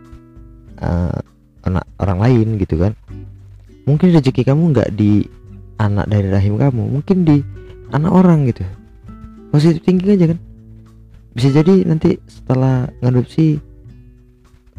uh, 0.81 1.21
anak 1.69 1.85
orang 2.01 2.19
lain 2.25 2.49
gitu 2.57 2.81
kan? 2.81 2.97
Mungkin 3.85 4.17
rezeki 4.17 4.49
kamu 4.49 4.73
nggak 4.73 4.97
di 4.97 5.29
anak 5.77 6.09
dari 6.09 6.33
rahim 6.33 6.57
kamu 6.57 6.83
mungkin 6.89 7.29
di 7.29 7.45
anak 7.93 8.13
orang 8.17 8.49
gitu. 8.49 8.65
Positif 9.53 9.85
tinggi 9.85 10.17
aja 10.17 10.33
kan? 10.33 10.41
Bisa 11.37 11.53
jadi 11.53 11.85
nanti 11.85 12.17
setelah 12.25 12.89
ngadopsi 13.05 13.61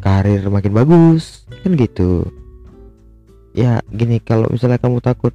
karir 0.02 0.42
makin 0.50 0.74
bagus 0.74 1.46
kan 1.62 1.78
gitu. 1.78 2.26
Ya 3.54 3.78
gini 3.94 4.18
kalau 4.18 4.50
misalnya 4.50 4.82
kamu 4.82 4.98
takut 4.98 5.32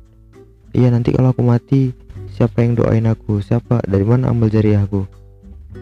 iya 0.76 0.92
nanti 0.92 1.16
kalau 1.16 1.32
aku 1.32 1.44
mati 1.44 2.03
siapa 2.34 2.66
yang 2.66 2.74
doain 2.74 3.06
aku? 3.06 3.40
Siapa? 3.40 3.86
Dari 3.86 4.02
mana 4.02 4.34
amal 4.34 4.50
jari 4.50 4.74
aku? 4.74 5.06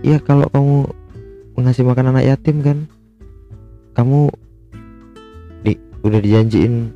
Ya 0.03 0.20
kalau 0.20 0.51
kamu 0.51 0.91
mengasih 1.55 1.88
makan 1.88 2.12
anak 2.12 2.27
yatim 2.27 2.60
kan? 2.60 2.77
Kamu 3.96 4.27
di 5.63 5.79
udah 6.03 6.20
dijanjiin 6.20 6.91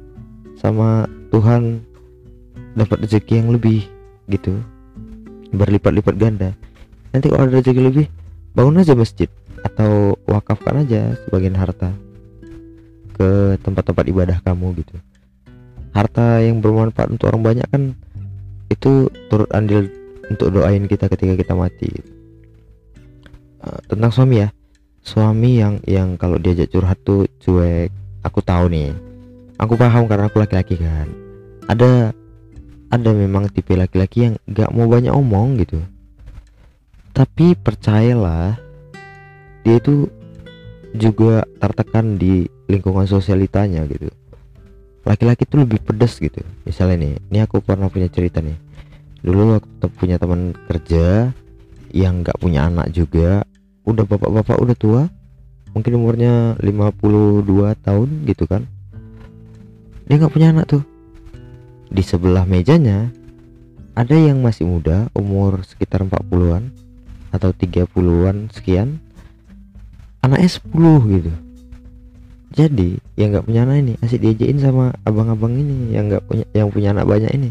sama 0.59 1.07
Tuhan 1.31 1.83
dapat 2.75 3.07
rezeki 3.07 3.33
yang 3.39 3.50
lebih 3.55 3.88
gitu. 4.27 4.59
Berlipat-lipat 5.55 6.15
ganda. 6.19 6.51
Nanti 7.15 7.31
kalau 7.31 7.47
ada 7.47 7.63
rezeki 7.63 7.81
lebih 7.81 8.05
bangun 8.51 8.83
aja 8.83 8.91
masjid 8.95 9.31
atau 9.63 10.19
wakafkan 10.27 10.83
aja 10.83 11.15
sebagian 11.25 11.55
harta 11.55 11.95
ke 13.15 13.55
tempat-tempat 13.63 14.05
ibadah 14.12 14.38
kamu 14.43 14.75
gitu. 14.83 14.95
Harta 15.95 16.43
yang 16.43 16.59
bermanfaat 16.59 17.15
untuk 17.15 17.31
orang 17.31 17.43
banyak 17.43 17.67
kan 17.71 17.95
itu 18.69 19.10
turut 19.29 19.50
andil 19.53 19.89
untuk 20.29 20.53
doain 20.53 20.86
kita 20.89 21.05
ketika 21.10 21.34
kita 21.38 21.53
mati. 21.53 21.91
Uh, 23.62 23.79
tentang 23.89 24.12
suami 24.13 24.45
ya. 24.45 24.50
Suami 25.05 25.62
yang 25.62 25.77
yang 25.86 26.17
kalau 26.17 26.41
diajak 26.41 26.74
curhat 26.74 26.98
tuh 27.05 27.29
cuek. 27.41 27.93
Aku 28.25 28.41
tahu 28.41 28.74
nih. 28.74 28.89
Aku 29.62 29.77
paham 29.77 30.10
karena 30.10 30.25
aku 30.25 30.41
laki-laki 30.41 30.81
kan. 30.81 31.05
Ada 31.69 32.10
ada 32.89 33.10
memang 33.13 33.50
tipe 33.53 33.77
laki-laki 33.77 34.31
yang 34.31 34.36
gak 34.50 34.74
mau 34.74 34.89
banyak 34.89 35.13
omong 35.13 35.62
gitu. 35.62 35.77
Tapi 37.13 37.53
percayalah 37.53 38.57
dia 39.62 39.77
itu 39.77 40.10
juga 40.98 41.45
tertekan 41.62 42.17
di 42.17 42.45
lingkungan 42.65 43.05
sosialitanya 43.05 43.86
gitu 43.86 44.10
laki-laki 45.05 45.45
tuh 45.45 45.63
lebih 45.63 45.79
pedes 45.85 46.17
gitu. 46.17 46.41
Misalnya 46.65 46.97
nih 47.05 47.13
ini 47.29 47.39
aku 47.45 47.62
pernah 47.62 47.88
punya 47.88 48.09
cerita 48.09 48.41
nih. 48.41 48.57
Dulu 49.21 49.57
waktu 49.57 49.85
punya 49.93 50.17
teman 50.17 50.57
kerja 50.65 51.29
yang 51.93 52.25
nggak 52.25 52.41
punya 52.41 52.67
anak 52.67 52.91
juga 52.91 53.45
udah 53.85 54.03
bapak-bapak 54.03 54.57
udah 54.59 54.75
tua 54.75 55.03
mungkin 55.71 56.01
umurnya 56.01 56.57
52 56.59 57.85
tahun 57.85 58.09
gitu 58.25 58.43
kan. 58.50 58.65
Dia 60.09 60.17
nggak 60.17 60.33
punya 60.33 60.50
anak 60.51 60.65
tuh. 60.74 60.83
Di 61.93 62.01
sebelah 62.01 62.50
mejanya 62.50 63.13
ada 63.93 64.17
yang 64.17 64.41
masih 64.41 64.65
muda 64.65 65.07
umur 65.13 65.62
sekitar 65.63 66.01
40-an 66.03 66.74
atau 67.29 67.53
30-an 67.53 68.50
sekian 68.51 69.00
anaknya 70.25 70.50
10 70.50 71.15
gitu 71.15 71.45
jadi 72.55 72.95
yang 73.19 73.35
nggak 73.35 73.45
punya 73.51 73.67
anak 73.67 73.77
ini 73.83 73.93
asik 74.00 74.24
diajain 74.24 74.55
sama 74.63 74.95
abang-abang 75.03 75.51
ini 75.59 75.91
yang 75.91 76.07
nggak 76.07 76.24
punya 76.24 76.45
yang 76.55 76.71
punya 76.71 76.95
anak 76.95 77.03
banyak 77.03 77.31
ini. 77.35 77.50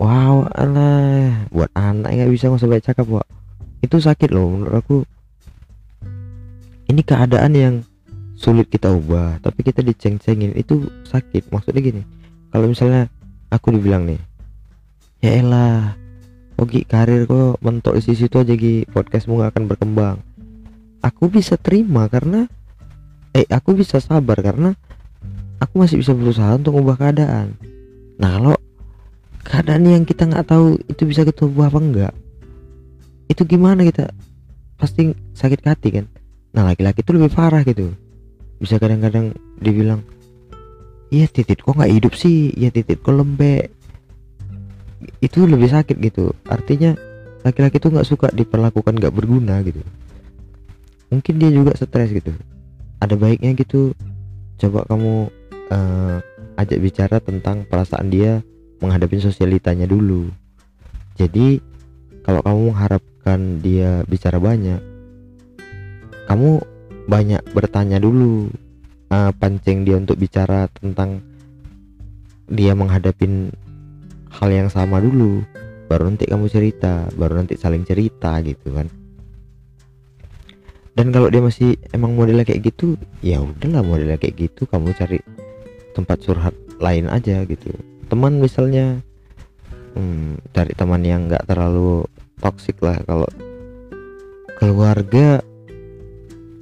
Wow 0.00 0.48
alah 0.56 1.44
buat 1.52 1.68
anak 1.76 2.08
nggak 2.08 2.32
bisa 2.32 2.48
nggak 2.48 2.64
baik 2.64 2.84
cakap 2.88 3.04
pak 3.04 3.26
itu 3.84 3.96
sakit 4.00 4.32
loh 4.32 4.48
menurut 4.48 4.74
aku. 4.80 4.96
Ini 6.88 7.00
keadaan 7.04 7.52
yang 7.52 7.74
sulit 8.40 8.72
kita 8.72 8.88
ubah 8.88 9.36
tapi 9.44 9.68
kita 9.68 9.84
diceng-cengin 9.84 10.56
itu 10.56 10.88
sakit. 11.04 11.52
Maksudnya 11.52 11.80
gini 11.84 12.02
kalau 12.48 12.72
misalnya 12.72 13.12
aku 13.52 13.76
dibilang 13.76 14.08
nih 14.08 14.20
ya 15.20 15.44
elah 15.44 16.00
Oke 16.60 16.84
karir 16.84 17.24
kok 17.24 17.56
mentok 17.64 17.96
di 17.96 18.12
situ 18.12 18.36
aja 18.36 18.52
Gi. 18.52 18.84
Podcastmu 18.84 19.40
gak 19.40 19.56
akan 19.56 19.64
berkembang. 19.64 20.20
Aku 21.00 21.32
bisa 21.32 21.56
terima 21.56 22.04
karena 22.12 22.52
eh 23.30 23.46
aku 23.46 23.78
bisa 23.78 24.02
sabar 24.02 24.38
karena 24.42 24.74
aku 25.62 25.74
masih 25.78 26.02
bisa 26.02 26.16
berusaha 26.16 26.56
untuk 26.58 26.74
mengubah 26.74 26.98
keadaan. 26.98 27.54
Nah 28.18 28.30
kalau 28.36 28.56
keadaan 29.46 29.86
yang 29.86 30.04
kita 30.04 30.26
nggak 30.26 30.46
tahu 30.50 30.76
itu 30.90 31.02
bisa 31.06 31.22
kita 31.22 31.46
ubah 31.46 31.70
apa 31.70 31.78
enggak 31.78 32.14
itu 33.30 33.46
gimana 33.46 33.86
kita? 33.86 34.10
Pasti 34.74 35.14
sakit 35.14 35.60
hati 35.62 35.88
kan? 35.94 36.06
Nah 36.50 36.66
laki-laki 36.66 37.06
itu 37.06 37.14
lebih 37.14 37.30
parah 37.30 37.62
gitu. 37.62 37.94
Bisa 38.58 38.82
kadang-kadang 38.82 39.30
dibilang 39.62 40.02
iya 41.14 41.30
titit 41.30 41.62
kok 41.62 41.78
nggak 41.78 41.92
hidup 41.94 42.12
sih? 42.18 42.50
Ya 42.58 42.74
titit 42.74 42.98
kok 42.98 43.14
lembek. 43.14 43.70
Itu 45.22 45.46
lebih 45.46 45.70
sakit 45.70 45.96
gitu. 46.02 46.34
Artinya 46.50 46.98
laki-laki 47.46 47.78
itu 47.78 47.88
nggak 47.94 48.08
suka 48.08 48.28
diperlakukan 48.34 48.98
nggak 48.98 49.14
berguna 49.14 49.62
gitu. 49.62 49.80
Mungkin 51.14 51.34
dia 51.38 51.50
juga 51.54 51.78
stres 51.78 52.10
gitu 52.10 52.34
ada 53.00 53.16
baiknya 53.16 53.56
gitu. 53.56 53.96
Coba 54.60 54.84
kamu 54.86 55.32
uh, 55.72 56.16
ajak 56.60 56.78
bicara 56.78 57.16
tentang 57.18 57.64
perasaan 57.64 58.12
dia 58.12 58.44
menghadapi 58.84 59.20
sosialitanya 59.20 59.88
dulu. 59.88 60.28
Jadi 61.16 61.60
kalau 62.24 62.44
kamu 62.44 62.60
mengharapkan 62.72 63.40
dia 63.64 64.04
bicara 64.04 64.36
banyak 64.38 64.80
kamu 66.30 66.62
banyak 67.10 67.42
bertanya 67.50 67.98
dulu 67.98 68.46
uh, 69.10 69.34
pancing 69.34 69.82
dia 69.82 69.98
untuk 69.98 70.14
bicara 70.14 70.70
tentang 70.70 71.18
dia 72.46 72.70
menghadapi 72.78 73.50
hal 74.30 74.50
yang 74.54 74.70
sama 74.70 75.02
dulu 75.02 75.42
baru 75.90 76.06
nanti 76.06 76.30
kamu 76.30 76.46
cerita 76.46 77.10
baru 77.18 77.42
nanti 77.42 77.58
saling 77.58 77.82
cerita 77.82 78.38
gitu 78.46 78.70
kan 78.70 78.86
dan 80.98 81.14
kalau 81.14 81.30
dia 81.30 81.38
masih 81.38 81.78
emang 81.94 82.18
modelnya 82.18 82.42
kayak 82.42 82.74
gitu 82.74 82.98
ya 83.22 83.38
udahlah 83.38 83.82
modelnya 83.82 84.18
kayak 84.18 84.50
gitu. 84.50 84.66
Kamu 84.66 84.90
cari 84.98 85.22
tempat 85.94 86.18
curhat 86.22 86.54
lain 86.82 87.06
aja 87.06 87.46
gitu. 87.46 87.70
Teman 88.10 88.42
misalnya 88.42 88.98
hmm, 89.94 90.42
cari 90.50 90.72
teman 90.74 91.02
yang 91.06 91.30
nggak 91.30 91.46
terlalu 91.46 92.04
toksik 92.42 92.82
lah. 92.82 92.98
Kalau 93.06 93.30
keluarga 94.58 95.38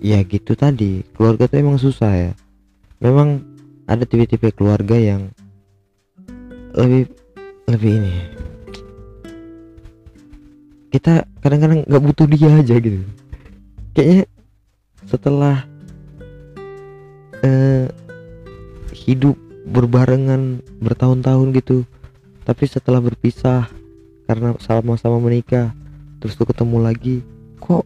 ya 0.04 0.20
gitu 0.28 0.52
tadi. 0.52 1.00
Keluarga 1.16 1.49
tuh 1.49 1.58
emang 1.64 1.80
susah 1.80 2.12
ya. 2.12 2.32
Memang 3.00 3.40
ada 3.88 4.04
tipe-tipe 4.04 4.52
keluarga 4.52 4.94
yang 5.00 5.32
lebih 6.76 7.08
lebih 7.64 7.92
ini. 7.97 8.14
Kita 10.92 11.25
kadang-kadang 11.40 11.88
nggak 11.88 12.02
butuh 12.04 12.26
dia 12.28 12.52
aja 12.52 12.76
gitu 12.76 13.18
kayaknya 13.94 14.24
setelah 15.06 15.64
uh, 17.44 17.86
hidup 18.92 19.36
berbarengan 19.68 20.64
bertahun-tahun 20.80 21.48
gitu. 21.56 21.84
Tapi 22.48 22.64
setelah 22.64 23.04
berpisah 23.04 23.68
karena 24.24 24.56
sama-sama 24.60 25.20
menikah 25.20 25.72
terus 26.20 26.34
tuh 26.36 26.48
ketemu 26.48 26.76
lagi 26.80 27.16
kok 27.60 27.84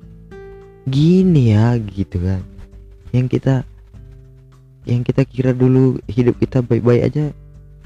gini 0.87 1.55
ya 1.55 1.75
gitu 1.79 2.23
kan. 2.23 2.43
Yang 3.11 3.39
kita 3.39 3.55
yang 4.83 5.03
kita 5.07 5.23
kira 5.27 5.55
dulu 5.55 6.03
hidup 6.11 6.39
kita 6.43 6.59
baik-baik 6.63 7.07
aja 7.07 7.25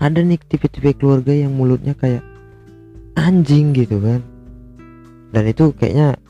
ada 0.00 0.20
nih 0.20 0.40
tipe-tipe 0.40 0.96
keluarga 0.96 1.33
yang 1.33 1.52
mulutnya 1.57 1.96
kayak 1.96 2.24
anjing 3.16 3.72
gitu 3.72 3.96
kan. 4.00 4.20
Dan 5.33 5.44
itu 5.48 5.72
kayaknya 5.76 6.20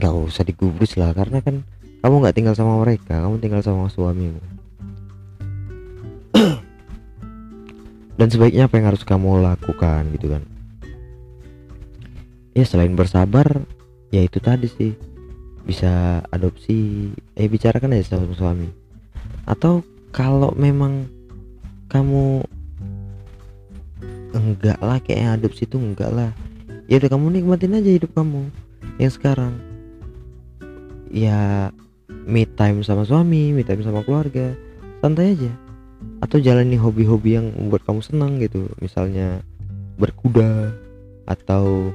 nggak 0.00 0.16
usah 0.16 0.48
digubris 0.48 0.96
lah 0.96 1.12
karena 1.12 1.44
kan 1.44 1.60
kamu 2.00 2.24
nggak 2.24 2.32
tinggal 2.32 2.56
sama 2.56 2.80
mereka 2.80 3.20
kamu 3.20 3.36
tinggal 3.44 3.60
sama 3.60 3.92
suamimu. 3.92 4.40
Dan 8.18 8.28
sebaiknya 8.32 8.64
apa 8.64 8.80
yang 8.80 8.88
harus 8.88 9.04
kamu 9.04 9.44
lakukan 9.44 10.08
gitu 10.16 10.32
kan? 10.32 10.40
Ya 12.56 12.64
selain 12.64 12.96
bersabar 12.96 13.68
ya 14.08 14.24
itu 14.24 14.40
tadi 14.40 14.72
sih. 14.72 14.96
Bisa 15.68 16.24
adopsi 16.32 17.12
eh 17.36 17.44
bicarakan 17.52 17.92
aja 17.92 18.16
sama 18.16 18.32
suami. 18.32 18.72
Atau 19.44 19.84
kalau 20.08 20.56
memang 20.56 21.04
kamu 21.92 22.48
enggak 24.32 24.80
lah 24.80 24.96
kayak 25.04 25.36
adopsi 25.36 25.68
itu 25.68 25.76
enggak 25.76 26.08
lah. 26.08 26.32
Ya 26.88 26.96
udah 26.96 27.12
kamu 27.12 27.38
nikmatin 27.38 27.76
aja 27.76 27.92
hidup 27.92 28.16
kamu 28.16 28.48
yang 28.96 29.12
sekarang 29.12 29.69
ya 31.10 31.68
me 32.08 32.46
time 32.46 32.80
sama 32.86 33.02
suami 33.02 33.50
me 33.50 33.66
time 33.66 33.82
sama 33.82 34.06
keluarga 34.06 34.54
santai 35.02 35.36
aja. 35.36 35.52
Atau 36.24 36.40
jalani 36.40 36.80
hobi-hobi 36.80 37.36
yang 37.36 37.52
membuat 37.52 37.84
kamu 37.84 38.00
senang 38.00 38.40
gitu 38.40 38.70
misalnya 38.80 39.44
berkuda 40.00 40.72
atau 41.28 41.92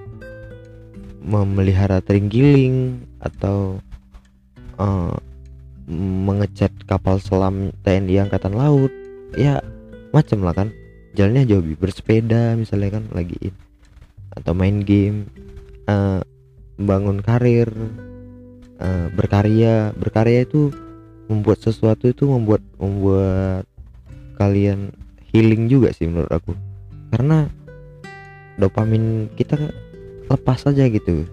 memelihara 1.26 2.06
terenggiling 2.06 3.02
atau 3.18 3.82
uh, 4.78 5.18
mengecat 5.90 6.70
kapal 6.86 7.18
selam 7.18 7.74
TNI 7.82 8.30
Angkatan 8.30 8.54
Laut 8.54 8.94
ya 9.34 9.62
macem 10.14 10.46
lah 10.46 10.54
kan. 10.54 10.70
Jalannya 11.16 11.48
jauh 11.48 11.64
bersepeda 11.80 12.60
misalnya 12.60 13.00
kan 13.00 13.08
lagi 13.16 13.56
atau 14.36 14.52
main 14.52 14.84
game 14.84 15.32
uh, 15.88 16.20
bangun 16.76 17.24
karir 17.24 17.72
berkarya. 19.16 19.96
Berkarya 19.96 20.44
itu 20.44 20.70
membuat 21.26 21.64
sesuatu 21.64 22.06
itu 22.06 22.30
membuat 22.30 22.62
membuat 22.78 23.66
kalian 24.38 24.94
healing 25.32 25.72
juga 25.72 25.96
sih 25.96 26.06
menurut 26.06 26.30
aku. 26.30 26.54
Karena 27.10 27.48
dopamin 28.60 29.32
kita 29.36 29.56
lepas 30.28 30.68
aja 30.68 30.86
gitu 30.88 31.28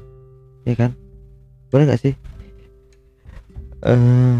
ya 0.63 0.75
kan? 0.79 0.91
Boleh 1.75 1.91
nggak 1.91 2.03
sih? 2.03 2.15
Uh, 3.83 4.39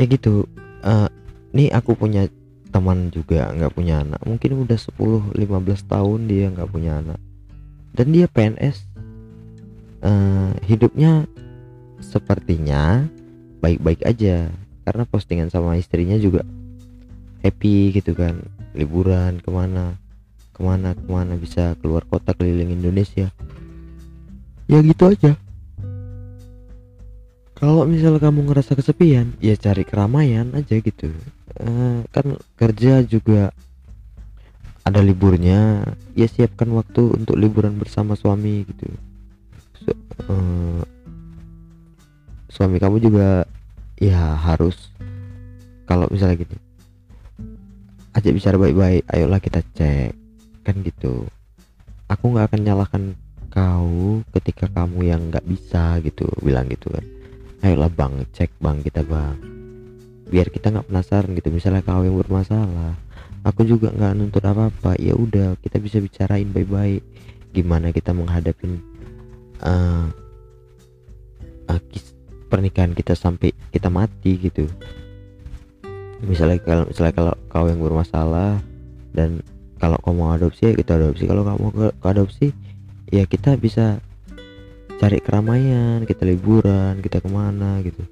ya 0.00 0.04
gitu. 0.08 0.48
Uh, 0.80 1.10
nih 1.52 1.74
aku 1.74 1.98
punya 1.98 2.30
teman 2.70 3.10
juga 3.12 3.50
nggak 3.52 3.72
punya 3.74 4.04
anak. 4.04 4.20
Mungkin 4.24 4.64
udah 4.64 4.78
10-15 4.78 5.36
tahun 5.84 6.20
dia 6.30 6.46
nggak 6.52 6.70
punya 6.70 7.02
anak. 7.02 7.18
Dan 7.92 8.14
dia 8.14 8.30
PNS 8.30 8.87
uh, 10.02 10.52
hidupnya 10.66 11.26
sepertinya 12.02 13.06
baik-baik 13.62 14.04
aja. 14.06 14.50
Karena 14.86 15.04
postingan 15.04 15.52
sama 15.52 15.76
istrinya 15.76 16.16
juga 16.16 16.44
happy 17.44 17.92
gitu 17.98 18.16
kan. 18.16 18.40
Liburan 18.72 19.42
ke 19.42 19.50
mana 19.50 19.98
ke 20.54 20.60
mana 20.64 20.96
ke 20.96 21.06
mana 21.06 21.38
bisa 21.38 21.76
keluar 21.78 22.02
kota 22.08 22.32
keliling 22.34 22.72
Indonesia. 22.72 23.30
Ya 24.68 24.78
gitu 24.84 25.04
aja. 25.08 25.36
Kalau 27.58 27.82
misal 27.90 28.22
kamu 28.22 28.46
ngerasa 28.46 28.78
kesepian 28.78 29.34
ya 29.42 29.58
cari 29.58 29.82
keramaian 29.82 30.54
aja 30.54 30.78
gitu. 30.78 31.10
Uh, 31.58 32.06
kan 32.14 32.38
kerja 32.54 33.02
juga 33.02 33.50
ada 34.88 35.04
liburnya 35.04 35.84
ya 36.16 36.24
siapkan 36.24 36.70
waktu 36.72 37.12
untuk 37.18 37.36
liburan 37.36 37.76
bersama 37.76 38.16
suami 38.16 38.64
gitu 38.64 38.88
uh, 40.28 40.82
suami 42.48 42.80
kamu 42.80 42.96
juga 43.02 43.44
ya 43.98 44.34
harus 44.38 44.90
kalau 45.84 46.06
misalnya 46.10 46.42
gitu 46.42 46.56
aja 48.18 48.28
bicara 48.34 48.56
baik-baik 48.58 49.06
ayolah 49.14 49.38
kita 49.38 49.62
cek 49.78 50.10
kan 50.66 50.76
gitu. 50.84 51.24
Aku 52.12 52.34
nggak 52.34 52.52
akan 52.52 52.60
nyalahkan 52.60 53.02
kau 53.48 54.20
ketika 54.36 54.68
kamu 54.68 55.08
yang 55.08 55.32
nggak 55.32 55.46
bisa 55.48 55.96
gitu 56.04 56.28
bilang 56.44 56.68
gitu 56.68 56.92
kan. 56.92 57.04
Ayolah 57.64 57.88
bang 57.88 58.26
cek 58.34 58.52
bang 58.60 58.82
kita 58.82 59.06
bang. 59.06 59.38
Biar 60.28 60.52
kita 60.52 60.68
nggak 60.74 60.92
penasaran 60.92 61.32
gitu 61.38 61.48
misalnya 61.48 61.80
kau 61.80 62.04
yang 62.04 62.20
bermasalah 62.20 62.96
aku 63.46 63.64
juga 63.64 63.88
nggak 63.94 64.12
nuntut 64.18 64.44
apa 64.44 64.68
apa 64.68 64.92
ya 64.98 65.14
udah 65.14 65.56
kita 65.62 65.80
bisa 65.80 66.02
bicarain 66.02 66.50
baik-baik. 66.52 67.00
Gimana 67.54 67.94
kita 67.94 68.12
menghadapi 68.12 68.66
uh, 69.62 70.06
uh, 71.68 71.80
pernikahan 72.48 72.96
kita 72.96 73.12
sampai 73.12 73.52
kita 73.70 73.92
mati 73.92 74.40
gitu. 74.40 74.66
Misalnya 76.24 76.58
kalau 76.64 76.84
misalnya 76.90 77.14
kalau 77.14 77.34
kau 77.46 77.66
yang 77.70 77.78
bermasalah 77.78 78.58
dan 79.14 79.44
kalau 79.78 79.94
kau 80.02 80.16
mau 80.16 80.34
adopsi 80.34 80.70
ya 80.70 80.74
kita 80.74 80.98
adopsi. 80.98 81.24
Kalau 81.28 81.46
kamu 81.46 81.66
ke, 81.70 81.86
ke 81.94 82.06
adopsi 82.08 82.46
ya 83.08 83.24
kita 83.24 83.54
bisa 83.56 84.02
cari 84.98 85.22
keramaian 85.22 86.02
kita 86.02 86.26
liburan 86.26 86.98
kita 86.98 87.22
ke 87.22 87.28
mana 87.30 87.78
gitu. 87.86 88.02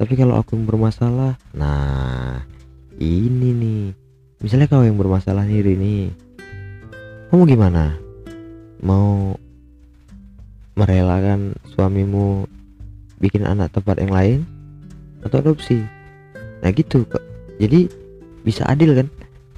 Tapi 0.00 0.16
kalau 0.16 0.40
aku 0.40 0.56
yang 0.56 0.64
bermasalah 0.64 1.36
nah 1.52 2.40
ini 2.96 3.50
nih. 3.52 3.84
Misalnya 4.40 4.72
kau 4.72 4.80
yang 4.80 4.96
bermasalah 4.96 5.44
nih 5.44 5.76
nih 5.76 6.30
kamu 7.30 7.46
gimana? 7.46 7.94
Mau 8.82 9.38
merelakan 10.78 11.54
suamimu 11.74 12.46
bikin 13.20 13.44
anak 13.44 13.70
tempat 13.74 14.00
yang 14.00 14.12
lain 14.12 14.38
atau 15.22 15.42
adopsi. 15.42 15.84
Nah 16.64 16.70
gitu 16.72 17.04
kok 17.04 17.22
jadi 17.60 17.88
bisa 18.42 18.64
adil 18.66 18.96
kan? 18.96 19.08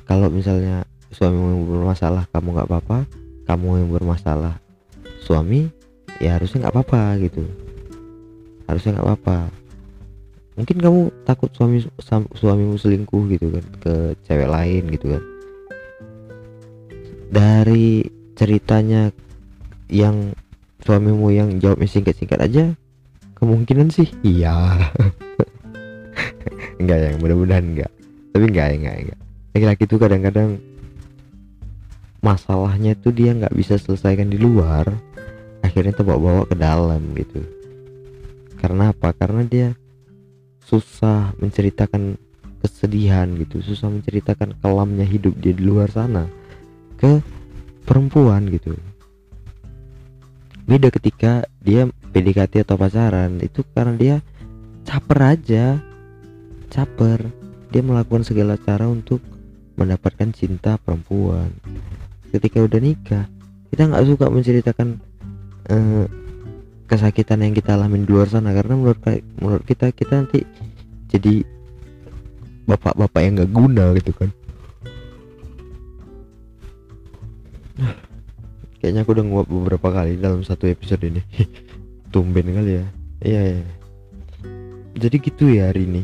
Kalau 0.09 0.29
misalnya 0.29 0.83
suami 1.15 1.39
yang 1.39 1.63
bermasalah 1.69 2.27
kamu 2.35 2.49
nggak 2.57 2.69
apa-apa 2.69 2.99
kamu 3.47 3.85
yang 3.85 3.91
bermasalah 3.93 4.57
suami 5.23 5.69
ya 6.19 6.37
harusnya 6.39 6.67
nggak 6.67 6.75
apa-apa 6.75 7.03
gitu. 7.23 7.43
Harusnya 8.67 8.99
nggak 8.99 9.07
apa-apa. 9.07 9.39
Mungkin 10.53 10.77
kamu 10.85 11.01
takut 11.25 11.49
suami 11.57 11.81
suamimu 12.37 12.77
selingkuh 12.77 13.25
gitu 13.33 13.47
kan 13.49 13.65
ke 13.81 13.95
cewek 14.29 14.49
lain 14.51 14.83
gitu 14.93 15.07
kan? 15.17 15.23
Dari 17.33 18.05
ceritanya 18.37 19.09
yang 19.89 20.37
suamimu 20.83 21.31
yang 21.31 21.49
jawabnya 21.63 21.89
singkat-singkat 21.89 22.39
aja 22.43 22.65
kemungkinan 23.39 23.91
sih 23.91 24.11
iya. 24.23 24.55
Enggak 26.83 26.99
ya 26.99 27.11
mudah-mudahan 27.23 27.63
enggak. 27.63 27.93
Tapi 28.35 28.45
enggak 28.51 28.67
ya 28.67 28.75
enggak 28.75 28.97
enggak. 28.99 29.21
Laki-laki 29.55 29.83
itu 29.87 29.97
kadang-kadang 30.03 30.51
masalahnya 32.19 32.99
itu 32.99 33.15
dia 33.15 33.31
nggak 33.35 33.55
bisa 33.55 33.79
selesaikan 33.79 34.27
di 34.31 34.39
luar 34.39 34.91
akhirnya 35.63 35.95
terbawa-bawa 35.95 36.43
ke 36.51 36.57
dalam 36.59 37.03
gitu. 37.15 37.41
Karena 38.59 38.91
apa? 38.91 39.15
Karena 39.15 39.47
dia 39.47 39.79
susah 40.67 41.35
menceritakan 41.39 42.19
kesedihan 42.63 43.27
gitu 43.35 43.59
susah 43.61 43.91
menceritakan 43.91 44.55
kelamnya 44.63 45.03
hidup 45.03 45.35
dia 45.43 45.51
di 45.51 45.67
luar 45.67 45.91
sana 45.91 46.31
ke 46.95 47.19
perempuan 47.83 48.47
gitu 48.47 48.79
beda 50.73 50.89
ketika 50.89 51.45
dia 51.61 51.85
PDKT 52.17 52.65
atau 52.65 52.81
pacaran. 52.81 53.37
Itu 53.45 53.61
karena 53.77 53.93
dia 54.01 54.17
caper 54.89 55.37
aja. 55.37 55.77
Caper. 56.73 57.29
Dia 57.69 57.85
melakukan 57.85 58.25
segala 58.25 58.57
cara 58.57 58.89
untuk 58.89 59.21
mendapatkan 59.77 60.33
cinta 60.33 60.81
perempuan. 60.81 61.53
Ketika 62.33 62.65
udah 62.65 62.81
nikah 62.81 63.29
kita 63.69 63.89
nggak 63.89 64.05
suka 64.09 64.33
menceritakan 64.33 64.89
uh, 65.69 66.05
kesakitan 66.89 67.45
yang 67.45 67.53
kita 67.53 67.77
alami 67.77 68.05
di 68.05 68.09
luar 68.09 68.33
sana. 68.33 68.57
Karena 68.57 68.81
menurut 68.81 69.01
menurut 69.37 69.65
kita 69.69 69.93
kita 69.93 70.25
nanti 70.25 70.41
jadi 71.13 71.45
bapak-bapak 72.65 73.21
yang 73.21 73.33
nggak 73.37 73.53
guna 73.53 73.85
gitu 74.01 74.13
kan 74.17 74.31
kayaknya 78.83 79.07
aku 79.07 79.15
udah 79.15 79.25
nguap 79.31 79.47
beberapa 79.47 79.89
kali 79.95 80.19
dalam 80.19 80.43
satu 80.43 80.67
episode 80.67 81.07
ini. 81.07 81.23
Tumben 82.13 82.51
kali 82.51 82.83
ya. 82.83 82.87
Iya, 83.23 83.41
iya. 83.55 83.67
Jadi 84.99 85.17
gitu 85.23 85.55
ya 85.55 85.71
hari 85.71 85.87
ini. 85.87 86.03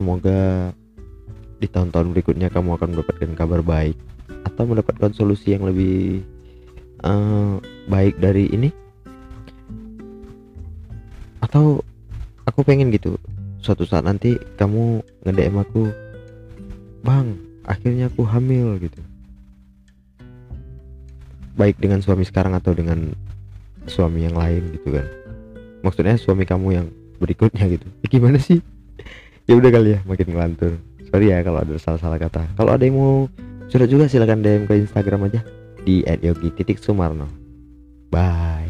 Semoga 0.00 0.72
di 1.60 1.68
tahun-tahun 1.68 2.16
berikutnya 2.16 2.48
kamu 2.48 2.80
akan 2.80 2.96
mendapatkan 2.96 3.32
kabar 3.36 3.60
baik 3.60 4.00
atau 4.48 4.64
mendapatkan 4.64 5.12
solusi 5.12 5.52
yang 5.52 5.68
lebih 5.68 6.24
uh, 7.04 7.60
baik 7.92 8.16
dari 8.16 8.48
ini. 8.56 8.72
Atau 11.44 11.84
aku 12.48 12.64
pengen 12.64 12.88
gitu 12.88 13.20
suatu 13.60 13.84
saat 13.84 14.08
nanti 14.08 14.40
kamu 14.56 15.04
nge 15.28 15.44
aku 15.60 15.92
bang 17.04 17.36
akhirnya 17.68 18.08
aku 18.08 18.24
hamil 18.24 18.80
gitu 18.80 19.02
baik 21.58 21.82
dengan 21.82 21.98
suami 21.98 22.22
sekarang 22.22 22.54
atau 22.54 22.70
dengan 22.70 23.10
suami 23.90 24.24
yang 24.24 24.38
lain 24.38 24.78
gitu 24.78 24.94
kan. 24.94 25.06
Maksudnya 25.82 26.14
suami 26.14 26.46
kamu 26.46 26.68
yang 26.70 26.86
berikutnya 27.18 27.66
gitu. 27.66 27.86
Ya, 28.06 28.08
gimana 28.14 28.38
sih? 28.38 28.62
Ya 29.50 29.58
udah 29.58 29.70
kali 29.74 29.98
ya 29.98 30.00
makin 30.06 30.26
ngelantur. 30.30 30.78
Sorry 31.10 31.34
ya 31.34 31.42
kalau 31.42 31.64
ada 31.64 31.74
salah-salah 31.80 32.20
kata. 32.20 32.46
Kalau 32.54 32.70
ada 32.70 32.84
yang 32.84 32.96
mau 33.00 33.26
curhat 33.66 33.90
juga 33.90 34.06
silahkan 34.06 34.38
DM 34.38 34.70
ke 34.70 34.78
Instagram 34.78 35.26
aja. 35.26 35.40
Di 35.82 36.04
@yogi 36.04 36.52
titik 36.54 36.78
sumarno. 36.78 37.26
Bye 38.12 38.67